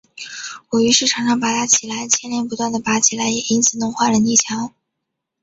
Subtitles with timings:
[0.69, 4.73] 我于是常常拔它起来，牵连不断地拔起来，也曾因此弄坏了泥墙